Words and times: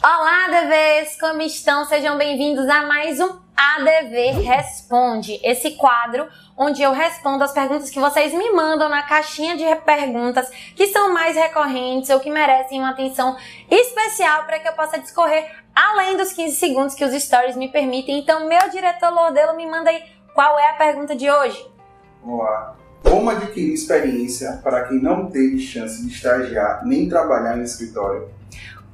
Olá, 0.00 0.44
ADVs! 0.44 1.18
Como 1.18 1.42
estão? 1.42 1.84
Sejam 1.84 2.16
bem-vindos 2.16 2.68
a 2.68 2.86
mais 2.86 3.18
um 3.18 3.36
ADV 3.56 4.42
Responde, 4.44 5.40
esse 5.42 5.72
quadro 5.72 6.28
onde 6.56 6.80
eu 6.80 6.92
respondo 6.92 7.42
as 7.42 7.50
perguntas 7.50 7.90
que 7.90 7.98
vocês 7.98 8.32
me 8.32 8.52
mandam 8.52 8.88
na 8.88 9.02
caixinha 9.02 9.56
de 9.56 9.64
perguntas 9.80 10.48
que 10.76 10.86
são 10.86 11.12
mais 11.12 11.34
recorrentes 11.34 12.10
ou 12.10 12.20
que 12.20 12.30
merecem 12.30 12.78
uma 12.78 12.90
atenção 12.90 13.36
especial 13.68 14.44
para 14.44 14.60
que 14.60 14.68
eu 14.68 14.72
possa 14.74 15.00
discorrer 15.00 15.50
além 15.74 16.16
dos 16.16 16.32
15 16.32 16.54
segundos 16.54 16.94
que 16.94 17.04
os 17.04 17.12
stories 17.20 17.56
me 17.56 17.66
permitem. 17.66 18.20
Então, 18.20 18.46
meu 18.48 18.70
diretor 18.70 19.10
Lordelo, 19.10 19.56
me 19.56 19.66
manda 19.66 19.90
aí 19.90 20.00
qual 20.32 20.56
é 20.60 20.70
a 20.70 20.74
pergunta 20.74 21.16
de 21.16 21.28
hoje. 21.28 21.66
Olá. 22.22 22.76
Como 23.02 23.28
adquirir 23.30 23.74
experiência 23.74 24.60
para 24.62 24.84
quem 24.84 25.02
não 25.02 25.28
teve 25.28 25.58
chance 25.58 26.00
de 26.06 26.12
estagiar 26.12 26.86
nem 26.86 27.08
trabalhar 27.08 27.56
no 27.56 27.64
escritório? 27.64 28.38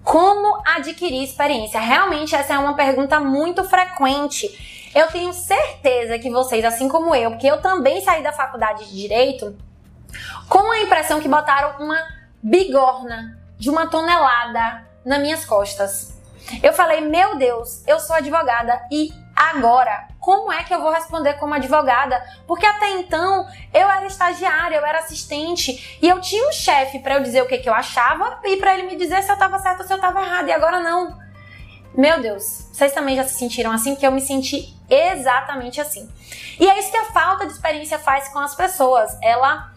Como 0.05 0.63
adquirir 0.67 1.25
experiência? 1.25 1.81
Realmente 1.81 2.37
essa 2.37 2.55
é 2.55 2.59
uma 2.59 2.75
pergunta 2.75 3.19
muito 3.19 3.65
frequente. 3.65 4.91
Eu 4.95 5.09
tenho 5.09 5.33
certeza 5.33 6.19
que 6.19 6.31
vocês, 6.31 6.65
assim 6.65 6.89
como 6.89 7.15
eu, 7.15 7.31
porque 7.31 7.47
eu 7.47 7.61
também 7.61 8.03
saí 8.03 8.23
da 8.23 8.33
faculdade 8.33 8.85
de 8.85 8.95
direito 8.95 9.57
com 10.49 10.71
a 10.71 10.81
impressão 10.81 11.21
que 11.21 11.29
botaram 11.29 11.83
uma 11.83 11.99
bigorna 12.43 13.41
de 13.59 13.71
uma 13.71 13.87
tonelada 13.87 14.87
nas 15.05 15.21
minhas 15.21 15.45
costas. 15.45 16.15
Eu 16.63 16.75
falei, 16.75 17.01
meu 17.01 17.37
Deus, 17.37 17.83
eu 17.87 17.99
sou 17.99 18.15
advogada 18.15 18.87
e 18.93 19.11
agora 19.35 20.09
como 20.25 20.51
é 20.51 20.65
que 20.65 20.75
eu 20.75 20.81
vou 20.81 20.91
responder 20.91 21.35
como 21.35 21.53
advogada? 21.53 22.19
Porque 22.47 22.65
até 22.65 22.93
então 22.93 23.47
eu 23.75 23.91
era 23.91 24.07
estagiária, 24.07 24.77
eu 24.77 24.87
era 24.87 25.01
assistente 25.01 25.99
e 26.01 26.09
eu 26.09 26.19
tinha 26.19 26.49
um 26.49 26.53
chefe 26.53 26.99
para 27.01 27.17
eu 27.17 27.23
dizer 27.23 27.43
o 27.43 27.47
que, 27.47 27.59
que 27.59 27.69
eu 27.69 27.75
achava 27.75 28.41
e 28.45 28.57
para 28.57 28.73
ele 28.73 28.85
me 28.85 28.97
dizer 28.97 29.23
se 29.23 29.29
eu 29.29 29.35
estava 29.35 29.59
certo 29.59 29.81
ou 29.81 29.87
se 29.87 29.93
eu 29.93 29.97
estava 29.97 30.23
errada. 30.23 30.49
E 30.49 30.53
agora 30.53 30.81
não. 30.81 31.19
Meu 31.95 32.23
Deus, 32.23 32.71
vocês 32.73 32.93
também 32.93 33.17
já 33.17 33.25
se 33.25 33.35
sentiram 33.35 33.71
assim? 33.71 33.93
Porque 33.93 34.07
eu 34.07 34.13
me 34.13 34.21
senti 34.23 34.75
exatamente 34.89 35.79
assim. 35.79 36.11
E 36.59 36.67
é 36.67 36.79
isso 36.79 36.91
que 36.91 36.97
a 36.97 37.13
falta 37.13 37.47
de 37.47 37.53
experiência 37.53 37.99
faz 37.99 38.29
com 38.29 38.39
as 38.39 38.55
pessoas. 38.55 39.17
Ela 39.23 39.73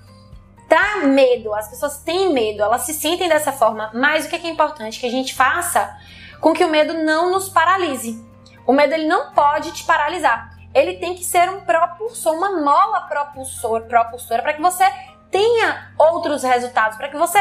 dá 0.69 1.05
medo, 1.08 1.53
as 1.53 1.67
pessoas 1.67 1.97
têm 1.97 2.31
medo, 2.31 2.63
elas 2.63 2.83
se 2.83 2.94
sentem 2.94 3.28
dessa 3.28 3.52
forma. 3.52 3.91
Mas 3.94 4.25
o 4.25 4.30
que 4.30 4.35
é 4.35 4.50
importante? 4.50 4.97
Que 4.97 5.08
a 5.08 5.11
gente 5.11 5.35
faça 5.35 5.94
com 6.39 6.53
que 6.53 6.63
o 6.63 6.69
medo 6.69 6.94
não 6.94 7.31
nos 7.31 7.50
paralise. 7.50 8.25
O 8.67 8.73
medo 8.73 8.93
ele 8.93 9.07
não 9.07 9.31
pode 9.31 9.71
te 9.71 9.85
paralisar. 9.85 10.55
Ele 10.73 10.97
tem 10.97 11.15
que 11.15 11.23
ser 11.23 11.49
um 11.49 11.61
propulsor, 11.61 12.33
uma 12.33 12.61
mola 12.61 13.01
propulsor, 13.07 13.83
propulsora 13.83 14.43
para 14.43 14.53
que 14.53 14.61
você 14.61 14.83
tenha 15.31 15.93
outros 15.97 16.43
resultados, 16.43 16.97
para 16.97 17.07
que 17.07 17.17
você 17.17 17.39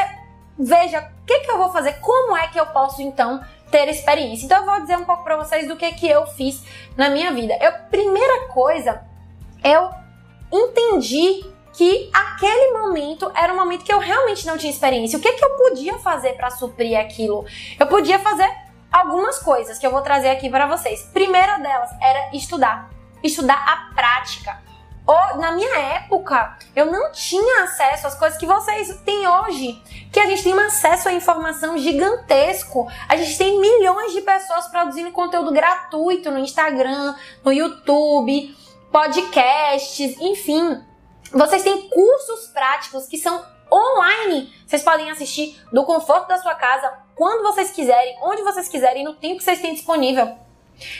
veja 0.59 1.01
o 1.01 1.27
que, 1.27 1.41
que 1.41 1.51
eu 1.51 1.59
vou 1.59 1.71
fazer, 1.71 1.95
como 2.01 2.37
é 2.37 2.47
que 2.47 2.59
eu 2.59 2.67
posso 2.67 3.03
então 3.03 3.45
ter 3.71 3.89
experiência. 3.89 4.47
Então 4.47 4.59
eu 4.59 4.65
vou 4.65 4.81
dizer 4.81 4.97
um 4.97 5.05
pouco 5.05 5.25
para 5.25 5.37
vocês 5.37 5.67
do 5.67 5.77
que 5.77 5.93
que 5.93 6.09
eu 6.09 6.27
fiz 6.29 6.63
na 6.97 7.11
minha 7.11 7.33
vida. 7.33 7.59
Eu 7.61 7.73
primeira 7.91 8.49
coisa, 8.49 9.03
eu 9.63 9.91
entendi 10.51 11.45
que 11.73 12.11
aquele 12.15 12.73
momento 12.73 13.31
era 13.35 13.53
um 13.53 13.57
momento 13.57 13.85
que 13.85 13.93
eu 13.93 13.99
realmente 13.99 14.47
não 14.47 14.57
tinha 14.57 14.71
experiência. 14.71 15.19
O 15.19 15.23
que 15.23 15.33
que 15.33 15.45
eu 15.45 15.51
podia 15.57 15.99
fazer 15.99 16.33
para 16.35 16.51
suprir 16.51 16.99
aquilo? 16.99 17.45
Eu 17.79 17.87
podia 17.87 18.19
fazer 18.19 18.49
algumas 18.91 19.39
coisas 19.39 19.79
que 19.79 19.87
eu 19.87 19.91
vou 19.91 20.03
trazer 20.03 20.31
aqui 20.31 20.49
para 20.49 20.67
vocês. 20.67 21.03
Primeira 21.13 21.59
delas 21.59 21.91
era 22.01 22.31
estudar, 22.35 22.91
estudar 23.23 23.57
a 23.57 23.95
prática. 23.95 24.67
Ou, 25.07 25.37
na 25.37 25.53
minha 25.53 25.79
época, 25.79 26.59
eu 26.75 26.87
não 26.87 27.13
tinha 27.13 27.63
acesso 27.63 28.09
às 28.09 28.17
coisas 28.17 28.37
que 28.37 28.47
vocês 28.47 29.01
têm 29.05 29.29
hoje. 29.29 29.81
Que 30.13 30.19
a 30.19 30.27
gente 30.27 30.43
tem 30.43 30.53
um 30.53 30.59
acesso 30.59 31.09
à 31.09 31.13
informação 31.13 31.79
gigantesco. 31.79 32.89
A 33.09 33.17
gente 33.17 33.39
tem 33.39 33.61
milhões 33.61 34.13
de 34.13 34.21
pessoas 34.23 34.67
produzindo 34.67 35.13
conteúdo 35.13 35.53
gratuito 35.53 36.31
no 36.33 36.39
Instagram, 36.39 37.15
no 37.45 37.53
YouTube, 37.53 38.57
podcasts, 38.91 40.21
enfim. 40.21 40.83
Vocês 41.33 41.63
têm 41.63 41.89
cursos 41.89 42.49
práticos 42.49 43.07
que 43.07 43.17
são 43.17 43.45
online. 43.73 44.53
Vocês 44.67 44.83
podem 44.83 45.09
assistir 45.11 45.57
do 45.73 45.85
conforto 45.85 46.27
da 46.27 46.39
sua 46.39 46.57
casa, 46.57 46.93
quando 47.17 47.43
vocês 47.43 47.71
quiserem, 47.73 48.17
onde 48.23 48.43
vocês 48.43 48.69
quiserem, 48.69 49.03
no 49.03 49.15
tempo 49.15 49.39
que 49.39 49.45
vocês 49.45 49.61
têm 49.61 49.75
disponível. 49.75 50.37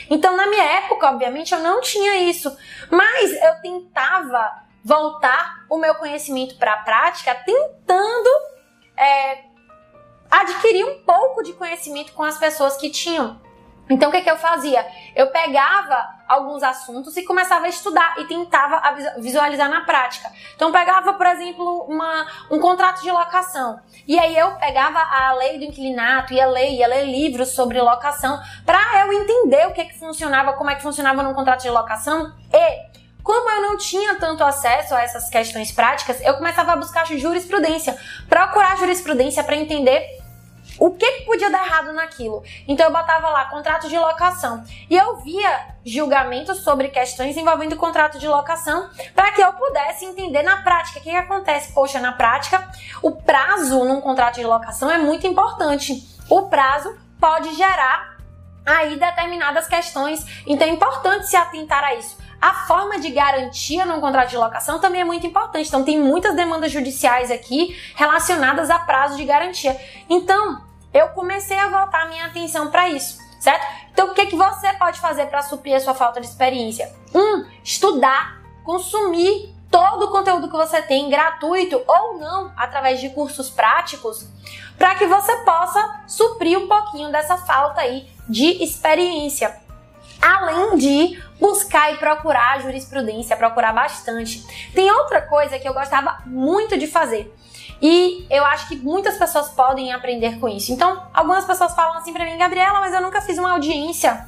Então, 0.09 0.35
na 0.35 0.47
minha 0.47 0.63
época, 0.63 1.07
obviamente, 1.07 1.53
eu 1.53 1.59
não 1.59 1.79
tinha 1.79 2.15
isso, 2.21 2.57
mas 2.89 3.31
eu 3.31 3.61
tentava 3.61 4.63
voltar 4.83 5.65
o 5.69 5.77
meu 5.77 5.93
conhecimento 5.95 6.55
para 6.57 6.73
a 6.73 6.77
prática, 6.77 7.35
tentando 7.35 8.29
é, 8.97 9.43
adquirir 10.31 10.83
um 10.83 11.03
pouco 11.03 11.43
de 11.43 11.53
conhecimento 11.53 12.11
com 12.13 12.23
as 12.23 12.37
pessoas 12.37 12.75
que 12.77 12.89
tinham. 12.89 13.39
Então, 13.89 14.09
o 14.09 14.11
que, 14.11 14.21
que 14.21 14.29
eu 14.29 14.37
fazia? 14.37 14.85
Eu 15.15 15.27
pegava 15.27 16.17
alguns 16.27 16.61
assuntos 16.61 17.15
e 17.15 17.23
começava 17.23 17.65
a 17.65 17.69
estudar 17.69 18.15
e 18.17 18.25
tentava 18.25 18.81
visualizar 19.17 19.69
na 19.69 19.81
prática. 19.81 20.29
Então, 20.55 20.71
pegava, 20.71 21.13
por 21.13 21.25
exemplo, 21.25 21.85
uma, 21.87 22.27
um 22.51 22.59
contrato 22.59 23.01
de 23.01 23.09
locação. 23.09 23.79
E 24.05 24.19
aí 24.19 24.37
eu 24.37 24.51
pegava 24.55 24.99
a 24.99 25.33
lei 25.33 25.57
do 25.57 25.65
inquilinato, 25.65 26.33
ia 26.33 26.47
ler, 26.47 26.71
ia 26.71 26.87
ler 26.87 27.05
livros 27.05 27.49
sobre 27.49 27.81
locação, 27.81 28.39
para 28.65 29.05
eu 29.05 29.13
entender 29.13 29.67
o 29.67 29.73
que, 29.73 29.85
que 29.85 29.97
funcionava, 29.97 30.53
como 30.53 30.69
é 30.69 30.75
que 30.75 30.81
funcionava 30.81 31.23
num 31.23 31.33
contrato 31.33 31.61
de 31.61 31.69
locação. 31.69 32.33
E 32.53 32.97
como 33.23 33.49
eu 33.49 33.61
não 33.61 33.77
tinha 33.77 34.15
tanto 34.15 34.43
acesso 34.43 34.95
a 34.95 35.01
essas 35.01 35.29
questões 35.29 35.71
práticas, 35.71 36.21
eu 36.21 36.35
começava 36.35 36.73
a 36.73 36.75
buscar 36.77 37.05
jurisprudência, 37.05 37.97
procurar 38.29 38.77
jurisprudência 38.77 39.43
para 39.43 39.55
entender 39.57 40.26
o 40.79 40.91
que, 40.91 41.11
que 41.11 41.25
podia 41.25 41.49
dar 41.49 41.65
errado 41.65 41.93
naquilo. 41.93 42.43
Então 42.67 42.87
eu 42.87 42.91
botava 42.91 43.29
lá 43.29 43.45
contrato 43.45 43.87
de 43.89 43.97
locação 43.97 44.63
e 44.89 44.95
eu 44.95 45.17
via 45.17 45.75
julgamentos 45.85 46.59
sobre 46.59 46.89
questões 46.89 47.37
envolvendo 47.37 47.75
contrato 47.75 48.19
de 48.19 48.27
locação 48.27 48.89
para 49.15 49.31
que 49.31 49.41
eu 49.41 49.53
pudesse 49.53 50.05
entender 50.05 50.43
na 50.43 50.61
prática 50.61 50.99
o 50.99 51.01
que, 51.01 51.09
que 51.09 51.15
acontece. 51.15 51.73
Poxa, 51.73 51.99
na 51.99 52.11
prática, 52.11 52.69
o 53.01 53.11
prazo 53.11 53.83
num 53.83 54.01
contrato 54.01 54.35
de 54.35 54.45
locação 54.45 54.89
é 54.89 54.97
muito 54.97 55.25
importante. 55.25 56.05
O 56.29 56.43
prazo 56.43 56.95
pode 57.19 57.53
gerar 57.55 58.17
aí 58.65 58.97
determinadas 58.97 59.65
questões, 59.65 60.43
então 60.45 60.67
é 60.67 60.69
importante 60.69 61.27
se 61.27 61.37
atentar 61.37 61.83
a 61.83 61.95
isso. 61.95 62.17
A 62.41 62.53
forma 62.67 62.99
de 62.99 63.09
garantia 63.09 63.85
num 63.85 63.99
contrato 63.99 64.29
de 64.29 64.37
locação 64.37 64.79
também 64.79 65.01
é 65.01 65.03
muito 65.03 65.25
importante. 65.25 65.67
Então, 65.67 65.83
tem 65.83 65.99
muitas 65.99 66.35
demandas 66.35 66.71
judiciais 66.71 67.31
aqui 67.31 67.75
relacionadas 67.95 68.69
a 68.69 68.79
prazo 68.79 69.17
de 69.17 69.25
garantia. 69.25 69.79
Então, 70.09 70.61
eu 70.93 71.09
comecei 71.09 71.57
a 71.57 71.69
voltar 71.69 72.07
minha 72.07 72.25
atenção 72.25 72.69
para 72.69 72.89
isso, 72.89 73.19
certo? 73.39 73.65
Então, 73.91 74.11
o 74.11 74.13
que, 74.13 74.27
que 74.27 74.35
você 74.35 74.71
pode 74.73 74.99
fazer 74.99 75.25
para 75.27 75.41
suprir 75.41 75.75
a 75.75 75.79
sua 75.79 75.93
falta 75.93 76.21
de 76.21 76.27
experiência? 76.27 76.93
Um, 77.13 77.45
estudar, 77.63 78.41
consumir 78.63 79.55
todo 79.69 80.05
o 80.05 80.11
conteúdo 80.11 80.47
que 80.47 80.55
você 80.55 80.81
tem, 80.81 81.09
gratuito 81.09 81.81
ou 81.87 82.19
não, 82.19 82.51
através 82.55 82.99
de 82.99 83.09
cursos 83.09 83.49
práticos, 83.49 84.27
para 84.77 84.95
que 84.95 85.05
você 85.05 85.35
possa 85.37 86.01
suprir 86.07 86.57
um 86.57 86.67
pouquinho 86.67 87.11
dessa 87.11 87.37
falta 87.37 87.81
aí 87.81 88.07
de 88.29 88.63
experiência. 88.63 89.66
Além 90.27 90.75
de 90.75 91.23
buscar 91.39 91.93
e 91.93 91.97
procurar 91.97 92.61
jurisprudência, 92.61 93.37
procurar 93.37 93.71
bastante. 93.71 94.45
Tem 94.73 94.91
outra 94.91 95.21
coisa 95.21 95.57
que 95.57 95.67
eu 95.67 95.73
gostava 95.73 96.17
muito 96.25 96.77
de 96.77 96.85
fazer. 96.85 97.33
E 97.81 98.27
eu 98.29 98.43
acho 98.43 98.67
que 98.67 98.75
muitas 98.75 99.17
pessoas 99.17 99.47
podem 99.49 99.93
aprender 99.93 100.37
com 100.37 100.49
isso. 100.49 100.73
Então, 100.73 101.07
algumas 101.13 101.45
pessoas 101.45 101.73
falam 101.73 101.97
assim 101.97 102.11
para 102.11 102.25
mim, 102.25 102.37
Gabriela, 102.37 102.81
mas 102.81 102.93
eu 102.93 103.01
nunca 103.01 103.21
fiz 103.21 103.37
uma 103.37 103.51
audiência. 103.51 104.27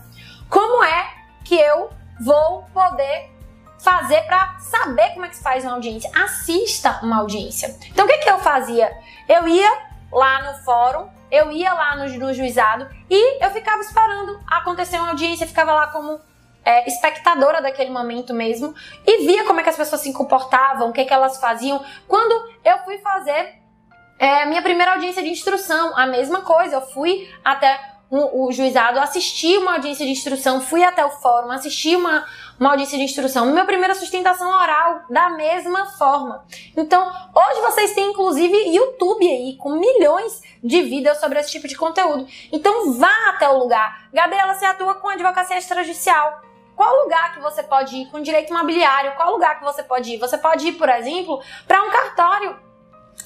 Como 0.49 0.81
é 0.85 1.09
que 1.43 1.55
eu 1.55 1.89
vou 2.21 2.63
poder 2.73 3.31
fazer 3.79 4.21
para 4.21 4.57
saber 4.59 5.09
como 5.11 5.25
é 5.25 5.29
que 5.29 5.35
se 5.35 5.43
faz 5.43 5.65
uma 5.65 5.73
audiência? 5.73 6.09
Assista 6.15 6.99
uma 7.03 7.17
audiência. 7.17 7.75
Então, 7.91 8.05
o 8.05 8.07
que, 8.07 8.19
que 8.19 8.29
eu 8.29 8.39
fazia? 8.39 8.89
Eu 9.27 9.45
ia 9.49 9.88
lá 10.11 10.41
no 10.43 10.63
fórum, 10.63 11.09
eu 11.31 11.51
ia 11.51 11.73
lá 11.73 11.95
no, 11.95 12.07
no 12.17 12.33
juizado 12.33 12.87
e 13.09 13.43
eu 13.43 13.49
ficava 13.51 13.81
esperando 13.81 14.39
acontecer 14.47 14.97
uma 14.97 15.09
audiência, 15.09 15.47
ficava 15.47 15.73
lá 15.73 15.87
como 15.87 16.19
é, 16.65 16.87
espectadora 16.87 17.61
daquele 17.61 17.89
momento 17.89 18.33
mesmo 18.33 18.73
e 19.05 19.25
via 19.25 19.45
como 19.45 19.59
é 19.59 19.63
que 19.63 19.69
as 19.69 19.77
pessoas 19.77 20.01
se 20.01 20.11
comportavam, 20.13 20.89
o 20.89 20.93
que, 20.93 21.05
que 21.05 21.13
elas 21.13 21.39
faziam. 21.39 21.83
Quando 22.07 22.51
eu 22.63 22.79
fui 22.79 22.97
fazer 22.99 23.59
é, 24.17 24.45
minha 24.45 24.61
primeira 24.61 24.93
audiência 24.93 25.23
de 25.23 25.29
instrução, 25.29 25.97
a 25.97 26.05
mesma 26.05 26.41
coisa, 26.41 26.75
eu 26.75 26.81
fui 26.81 27.29
até 27.43 27.79
o, 28.09 28.47
o 28.47 28.51
juizado, 28.51 28.99
assisti 28.99 29.57
uma 29.57 29.73
audiência 29.73 30.05
de 30.05 30.11
instrução, 30.11 30.59
fui 30.59 30.83
até 30.83 31.05
o 31.05 31.11
fórum, 31.11 31.51
assisti 31.51 31.95
uma, 31.95 32.25
uma 32.59 32.71
audiência 32.71 32.97
de 32.97 33.03
instrução. 33.03 33.45
Minha 33.45 33.65
primeira 33.65 33.93
sustentação 33.93 34.49
oral, 34.51 35.01
da 35.09 35.29
mesma 35.29 35.85
forma. 35.85 36.43
Então, 36.75 37.01
hoje 37.03 37.61
vocês 37.61 37.93
têm 37.93 38.09
inclusive 38.09 38.55
YouTube 38.75 39.27
aí, 39.27 39.55
com 39.57 39.73
milhões 39.73 40.41
de 40.63 40.81
vídeos 40.81 41.17
sobre 41.19 41.39
esse 41.39 41.51
tipo 41.51 41.67
de 41.67 41.75
conteúdo. 41.75 42.27
Então, 42.51 42.93
vá 42.93 43.29
até 43.29 43.47
o 43.47 43.59
lugar. 43.59 44.09
Gabriela, 44.11 44.55
você 44.55 44.65
atua 44.65 44.95
com 44.95 45.09
advocacia 45.09 45.57
extrajudicial. 45.57 46.41
Qual 46.75 47.03
lugar 47.03 47.33
que 47.33 47.41
você 47.41 47.61
pode 47.61 47.95
ir 47.95 48.05
com 48.07 48.21
direito 48.21 48.51
imobiliário? 48.51 49.13
Qual 49.17 49.33
lugar 49.33 49.59
que 49.59 49.65
você 49.65 49.83
pode 49.83 50.13
ir? 50.13 50.17
Você 50.17 50.37
pode 50.37 50.65
ir, 50.65 50.71
por 50.73 50.87
exemplo, 50.87 51.41
para 51.67 51.83
um 51.83 51.89
cartório 51.89 52.68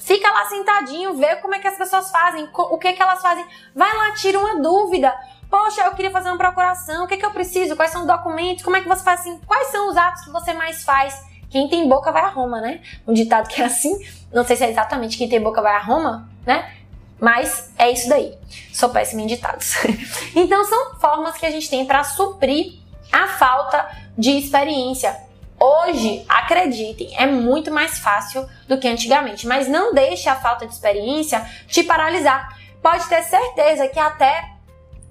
Fica 0.04 0.30
lá 0.30 0.44
sentadinho, 0.44 1.14
vê 1.14 1.36
como 1.36 1.54
é 1.54 1.58
que 1.58 1.66
as 1.66 1.78
pessoas 1.78 2.10
fazem, 2.10 2.46
o 2.52 2.76
que, 2.76 2.92
que 2.92 3.02
elas 3.02 3.22
fazem. 3.22 3.42
Vai 3.74 3.90
lá, 3.96 4.12
tira 4.12 4.38
uma 4.38 4.60
dúvida. 4.60 5.10
Poxa, 5.50 5.80
eu 5.80 5.92
queria 5.92 6.10
fazer 6.10 6.28
uma 6.28 6.36
procuração, 6.36 7.04
o 7.04 7.08
que, 7.08 7.16
que 7.16 7.24
eu 7.24 7.30
preciso? 7.30 7.74
Quais 7.74 7.90
são 7.90 8.02
os 8.02 8.06
documentos? 8.06 8.62
Como 8.62 8.76
é 8.76 8.82
que 8.82 8.88
você 8.88 9.02
faz 9.02 9.20
assim? 9.20 9.40
Quais 9.46 9.68
são 9.68 9.88
os 9.88 9.96
atos 9.96 10.22
que 10.22 10.30
você 10.30 10.52
mais 10.52 10.84
faz? 10.84 11.24
Quem 11.48 11.70
tem 11.70 11.88
boca 11.88 12.12
vai 12.12 12.20
a 12.20 12.28
Roma, 12.28 12.60
né? 12.60 12.82
Um 13.06 13.14
ditado 13.14 13.48
que 13.48 13.62
é 13.62 13.64
assim. 13.64 13.98
Não 14.30 14.44
sei 14.44 14.56
se 14.56 14.64
é 14.64 14.70
exatamente 14.70 15.16
quem 15.16 15.26
tem 15.26 15.40
boca 15.40 15.62
vai 15.62 15.74
a 15.74 15.80
Roma, 15.80 16.28
né? 16.44 16.70
Mas 17.18 17.72
é 17.78 17.90
isso 17.90 18.06
daí. 18.06 18.36
Sou 18.74 18.90
péssima 18.90 19.22
em 19.22 19.26
ditados. 19.26 19.74
então 20.36 20.66
são 20.66 20.96
formas 20.96 21.38
que 21.38 21.46
a 21.46 21.50
gente 21.50 21.70
tem 21.70 21.86
para 21.86 22.04
suprir 22.04 22.74
a 23.10 23.26
falta 23.26 23.88
de 24.18 24.32
experiência. 24.32 25.16
Hoje, 25.58 26.24
acreditem, 26.28 27.14
é 27.16 27.26
muito 27.26 27.70
mais 27.70 27.98
fácil 27.98 28.48
do 28.66 28.78
que 28.78 28.88
antigamente, 28.88 29.46
mas 29.46 29.68
não 29.68 29.94
deixe 29.94 30.28
a 30.28 30.34
falta 30.34 30.66
de 30.66 30.72
experiência 30.72 31.44
te 31.68 31.82
paralisar. 31.82 32.56
Pode 32.82 33.08
ter 33.08 33.22
certeza 33.22 33.88
que 33.88 33.98
até 33.98 34.54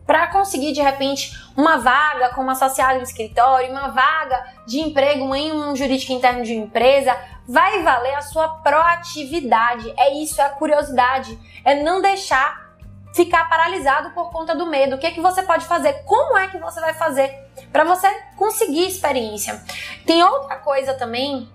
para 0.05 0.27
conseguir 0.27 0.73
de 0.73 0.81
repente 0.81 1.31
uma 1.55 1.77
vaga 1.77 2.29
como 2.29 2.51
associado 2.51 2.97
no 2.97 3.03
escritório, 3.03 3.71
uma 3.71 3.87
vaga 3.87 4.45
de 4.67 4.79
emprego 4.79 5.33
em 5.33 5.53
um 5.53 5.75
jurídico 5.75 6.11
interno 6.11 6.43
de 6.43 6.53
uma 6.53 6.65
empresa, 6.65 7.17
vai 7.47 7.81
valer 7.81 8.15
a 8.15 8.21
sua 8.21 8.47
proatividade. 8.59 9.93
É 9.97 10.13
isso, 10.13 10.41
é 10.41 10.45
a 10.45 10.49
curiosidade, 10.49 11.37
é 11.63 11.81
não 11.81 12.01
deixar 12.01 12.73
ficar 13.13 13.47
paralisado 13.47 14.09
por 14.11 14.29
conta 14.31 14.55
do 14.55 14.65
medo. 14.65 14.95
O 14.95 14.99
que 14.99 15.07
é 15.07 15.11
que 15.11 15.21
você 15.21 15.43
pode 15.43 15.65
fazer? 15.65 15.93
Como 16.03 16.37
é 16.37 16.47
que 16.47 16.57
você 16.57 16.81
vai 16.81 16.93
fazer 16.93 17.42
para 17.71 17.83
você 17.83 18.07
conseguir 18.35 18.87
experiência? 18.87 19.61
Tem 20.05 20.23
outra 20.23 20.55
coisa 20.57 20.93
também 20.93 21.49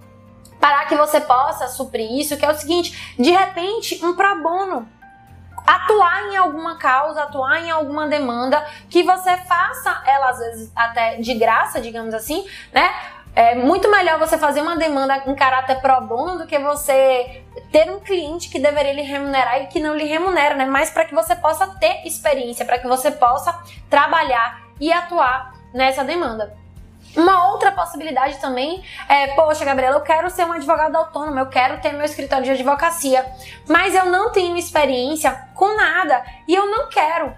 para 0.60 0.84
que 0.86 0.96
você 0.96 1.20
possa 1.20 1.68
suprir 1.68 2.10
isso, 2.12 2.36
que 2.36 2.44
é 2.44 2.50
o 2.50 2.54
seguinte, 2.54 3.14
de 3.18 3.30
repente, 3.30 4.04
um 4.04 4.14
pro 4.14 4.42
bono 4.42 4.88
atuar 5.66 6.28
em 6.28 6.36
alguma 6.36 6.78
causa, 6.78 7.22
atuar 7.22 7.60
em 7.60 7.70
alguma 7.70 8.08
demanda, 8.08 8.64
que 8.88 9.02
você 9.02 9.36
faça 9.36 10.02
ela 10.06 10.30
às 10.30 10.38
vezes 10.38 10.72
até 10.74 11.16
de 11.16 11.34
graça, 11.34 11.80
digamos 11.80 12.14
assim, 12.14 12.46
né? 12.72 12.90
É 13.36 13.54
muito 13.54 13.88
melhor 13.88 14.18
você 14.18 14.36
fazer 14.36 14.62
uma 14.62 14.76
demanda 14.76 15.22
em 15.26 15.34
caráter 15.34 15.80
pro 15.80 16.00
bono 16.00 16.38
do 16.38 16.46
que 16.46 16.58
você 16.58 17.44
ter 17.70 17.88
um 17.90 18.00
cliente 18.00 18.48
que 18.48 18.58
deveria 18.58 18.94
lhe 18.94 19.02
remunerar 19.02 19.62
e 19.62 19.66
que 19.66 19.78
não 19.78 19.94
lhe 19.94 20.06
remunera, 20.06 20.54
né? 20.54 20.64
Mas 20.64 20.90
para 20.90 21.04
que 21.04 21.14
você 21.14 21.36
possa 21.36 21.66
ter 21.78 22.04
experiência, 22.04 22.64
para 22.64 22.78
que 22.78 22.88
você 22.88 23.10
possa 23.10 23.56
trabalhar 23.88 24.62
e 24.80 24.90
atuar 24.90 25.57
nessa 25.72 26.04
demanda. 26.04 26.56
Uma 27.16 27.52
outra 27.52 27.72
possibilidade 27.72 28.38
também 28.38 28.82
é, 29.08 29.28
poxa, 29.28 29.64
Gabriela, 29.64 29.96
eu 29.96 30.02
quero 30.02 30.28
ser 30.30 30.44
um 30.44 30.52
advogado 30.52 30.94
autônomo, 30.96 31.38
eu 31.38 31.46
quero 31.46 31.80
ter 31.80 31.92
meu 31.92 32.04
escritório 32.04 32.44
de 32.44 32.50
advocacia, 32.50 33.24
mas 33.66 33.94
eu 33.94 34.06
não 34.06 34.30
tenho 34.30 34.56
experiência 34.56 35.48
com 35.54 35.74
nada 35.74 36.24
e 36.46 36.54
eu 36.54 36.66
não 36.66 36.88
quero 36.88 37.34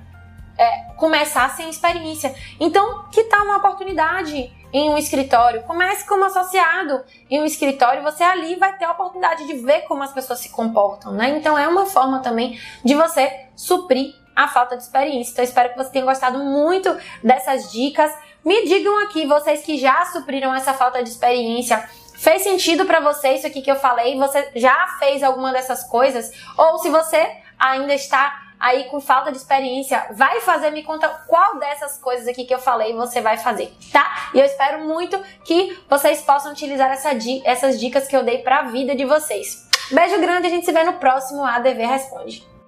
é, 0.58 0.92
começar 0.96 1.48
sem 1.50 1.70
experiência. 1.70 2.34
Então, 2.58 3.04
que 3.10 3.24
tal 3.24 3.44
uma 3.44 3.58
oportunidade 3.58 4.52
em 4.72 4.90
um 4.90 4.98
escritório? 4.98 5.62
Comece 5.62 6.06
como 6.06 6.24
associado 6.24 7.02
em 7.30 7.40
um 7.40 7.44
escritório, 7.44 8.02
você 8.02 8.22
ali 8.22 8.56
vai 8.56 8.76
ter 8.76 8.84
a 8.84 8.90
oportunidade 8.90 9.46
de 9.46 9.54
ver 9.54 9.82
como 9.82 10.02
as 10.02 10.12
pessoas 10.12 10.40
se 10.40 10.50
comportam, 10.50 11.12
né? 11.12 11.30
Então, 11.30 11.56
é 11.56 11.66
uma 11.66 11.86
forma 11.86 12.20
também 12.20 12.60
de 12.84 12.94
você 12.94 13.46
suprir 13.56 14.19
a 14.44 14.48
falta 14.48 14.76
de 14.76 14.82
experiência. 14.82 15.32
Então, 15.32 15.44
espero 15.44 15.70
que 15.70 15.76
você 15.76 15.90
tenha 15.90 16.04
gostado 16.04 16.38
muito 16.38 16.96
dessas 17.22 17.70
dicas. 17.70 18.12
Me 18.44 18.66
digam 18.66 19.02
aqui, 19.04 19.26
vocês 19.26 19.62
que 19.62 19.76
já 19.78 20.06
supriram 20.06 20.54
essa 20.54 20.72
falta 20.72 21.02
de 21.02 21.10
experiência, 21.10 21.88
fez 22.16 22.42
sentido 22.42 22.84
para 22.86 23.00
você 23.00 23.32
isso 23.34 23.46
aqui 23.46 23.60
que 23.60 23.70
eu 23.70 23.76
falei? 23.76 24.16
Você 24.16 24.50
já 24.56 24.96
fez 24.98 25.22
alguma 25.22 25.52
dessas 25.52 25.84
coisas? 25.84 26.30
Ou 26.56 26.78
se 26.78 26.88
você 26.88 27.30
ainda 27.58 27.94
está 27.94 28.50
aí 28.58 28.84
com 28.84 29.00
falta 29.00 29.30
de 29.30 29.38
experiência, 29.38 30.06
vai 30.12 30.40
fazer, 30.42 30.70
me 30.70 30.82
conta 30.82 31.08
qual 31.26 31.58
dessas 31.58 31.98
coisas 31.98 32.28
aqui 32.28 32.44
que 32.44 32.54
eu 32.54 32.58
falei 32.58 32.94
você 32.94 33.22
vai 33.22 33.38
fazer, 33.38 33.72
tá? 33.90 34.30
E 34.34 34.38
eu 34.38 34.44
espero 34.44 34.84
muito 34.84 35.18
que 35.44 35.78
vocês 35.88 36.20
possam 36.20 36.52
utilizar 36.52 36.90
essa, 36.90 37.10
essas 37.44 37.80
dicas 37.80 38.06
que 38.06 38.14
eu 38.14 38.22
dei 38.22 38.38
para 38.38 38.58
a 38.58 38.62
vida 38.64 38.94
de 38.94 39.06
vocês. 39.06 39.66
Beijo 39.90 40.20
grande, 40.20 40.46
a 40.46 40.50
gente 40.50 40.66
se 40.66 40.72
vê 40.72 40.84
no 40.84 40.92
próximo 40.94 41.42
ADV 41.42 41.86
Responde. 41.86 42.59